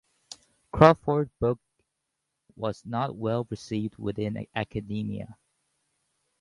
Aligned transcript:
Crawford's 0.71 1.29
book 1.39 1.59
was 2.55 2.83
not 2.87 3.15
well 3.15 3.45
received 3.51 3.99
within 3.99 4.47
academia. 4.55 5.37